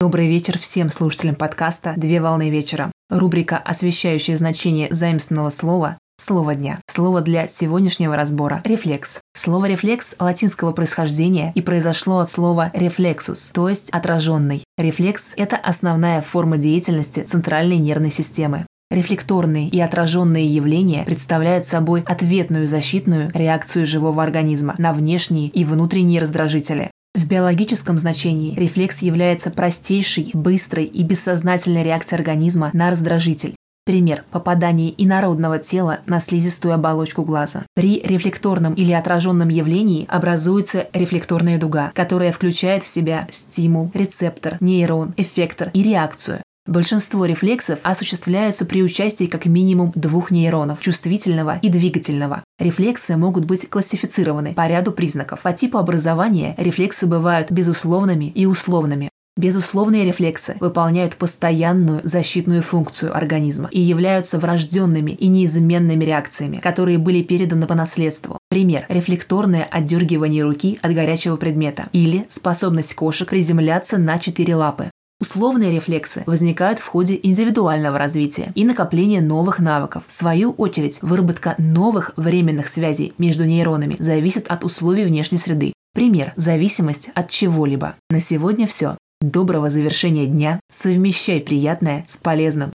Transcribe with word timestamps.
Добрый 0.00 0.28
вечер 0.28 0.58
всем 0.58 0.88
слушателям 0.88 1.34
подкаста 1.34 1.92
«Две 1.94 2.22
волны 2.22 2.48
вечера». 2.48 2.90
Рубрика, 3.10 3.58
освещающая 3.58 4.34
значение 4.38 4.88
заимственного 4.90 5.50
слова 5.50 5.98
Слово 6.18 6.54
дня. 6.54 6.80
Слово 6.90 7.20
для 7.20 7.48
сегодняшнего 7.48 8.16
разбора– 8.16 8.62
рефлекс. 8.64 9.20
Слово 9.36 9.66
«рефлекс» 9.66 10.14
латинского 10.18 10.72
происхождения 10.72 11.52
и 11.54 11.60
произошло 11.60 12.20
от 12.20 12.30
слова 12.30 12.70
«рефлексус», 12.72 13.50
то 13.52 13.68
есть 13.68 13.90
«отраженный». 13.90 14.64
Рефлекс– 14.78 15.34
это 15.36 15.56
основная 15.56 16.22
форма 16.22 16.56
деятельности 16.56 17.20
центральной 17.20 17.76
нервной 17.76 18.10
системы. 18.10 18.66
Рефлекторные 18.90 19.68
и 19.68 19.78
отраженные 19.80 20.46
явления 20.46 21.04
представляют 21.04 21.66
собой 21.66 22.02
ответную 22.06 22.68
защитную 22.68 23.30
реакцию 23.34 23.86
живого 23.86 24.22
организма 24.22 24.74
на 24.78 24.94
внешние 24.94 25.48
и 25.48 25.62
внутренние 25.64 26.22
раздражители. 26.22 26.90
В 27.14 27.26
биологическом 27.26 27.98
значении 27.98 28.54
рефлекс 28.54 29.02
является 29.02 29.50
простейшей, 29.50 30.30
быстрой 30.32 30.84
и 30.84 31.02
бессознательной 31.02 31.82
реакцией 31.82 32.18
организма 32.20 32.70
на 32.72 32.90
раздражитель. 32.90 33.54
Пример– 33.84 34.24
попадание 34.30 34.94
инородного 35.02 35.58
тела 35.58 36.00
на 36.06 36.20
слизистую 36.20 36.74
оболочку 36.74 37.24
глаза. 37.24 37.64
При 37.74 38.00
рефлекторном 38.00 38.74
или 38.74 38.92
отраженном 38.92 39.48
явлении 39.48 40.06
образуется 40.08 40.88
рефлекторная 40.92 41.58
дуга, 41.58 41.90
которая 41.94 42.30
включает 42.30 42.84
в 42.84 42.88
себя 42.88 43.26
стимул, 43.32 43.90
рецептор, 43.94 44.58
нейрон, 44.60 45.12
эффектор 45.16 45.70
и 45.72 45.82
реакцию. 45.82 46.40
Большинство 46.70 47.24
рефлексов 47.24 47.80
осуществляются 47.82 48.64
при 48.64 48.84
участии 48.84 49.26
как 49.26 49.44
минимум 49.44 49.90
двух 49.96 50.30
нейронов– 50.30 50.80
чувствительного 50.82 51.58
и 51.62 51.68
двигательного. 51.68 52.44
Рефлексы 52.60 53.16
могут 53.16 53.44
быть 53.44 53.68
классифицированы 53.68 54.54
по 54.54 54.68
ряду 54.68 54.92
признаков. 54.92 55.40
По 55.42 55.52
типу 55.52 55.78
образования 55.78 56.54
рефлексы 56.56 57.08
бывают 57.08 57.50
безусловными 57.50 58.26
и 58.26 58.46
условными. 58.46 59.10
Безусловные 59.36 60.04
рефлексы 60.04 60.56
выполняют 60.60 61.16
постоянную 61.16 62.02
защитную 62.04 62.62
функцию 62.62 63.16
организма 63.16 63.68
и 63.72 63.80
являются 63.80 64.38
врожденными 64.38 65.10
и 65.10 65.26
неизменными 65.26 66.04
реакциями, 66.04 66.58
которые 66.58 66.98
были 66.98 67.22
переданы 67.22 67.66
по 67.66 67.74
наследству. 67.74 68.38
Пример– 68.48 68.86
рефлекторное 68.88 69.64
отдергивание 69.68 70.44
руки 70.44 70.78
от 70.82 70.94
горячего 70.94 71.34
предмета 71.34 71.88
или 71.92 72.26
способность 72.28 72.94
кошек 72.94 73.28
приземляться 73.28 73.98
на 73.98 74.20
четыре 74.20 74.54
лапы. 74.54 74.92
Условные 75.20 75.70
рефлексы 75.70 76.22
возникают 76.24 76.78
в 76.78 76.86
ходе 76.86 77.20
индивидуального 77.22 77.98
развития 77.98 78.52
и 78.54 78.64
накопления 78.64 79.20
новых 79.20 79.58
навыков. 79.58 80.04
В 80.06 80.12
свою 80.12 80.52
очередь, 80.52 80.98
выработка 81.02 81.54
новых 81.58 82.12
временных 82.16 82.68
связей 82.68 83.12
между 83.18 83.44
нейронами 83.44 83.96
зависит 83.98 84.46
от 84.46 84.64
условий 84.64 85.04
внешней 85.04 85.36
среды. 85.36 85.74
Пример– 85.92 86.32
зависимость 86.36 87.10
от 87.14 87.28
чего-либо. 87.28 87.96
На 88.08 88.18
сегодня 88.18 88.66
все. 88.66 88.96
Доброго 89.20 89.68
завершения 89.68 90.26
дня. 90.26 90.58
Совмещай 90.72 91.40
приятное 91.40 92.06
с 92.08 92.16
полезным. 92.16 92.72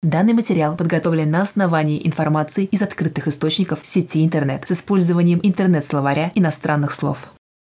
Данный 0.00 0.34
материал 0.34 0.76
подготовлен 0.76 1.28
на 1.28 1.42
основании 1.42 2.06
информации 2.06 2.66
из 2.66 2.80
открытых 2.80 3.26
источников 3.26 3.80
сети 3.82 4.24
интернет 4.24 4.64
с 4.68 4.72
использованием 4.72 5.40
интернет-словаря 5.42 6.30
иностранных 6.36 6.92
слов. 6.92 7.32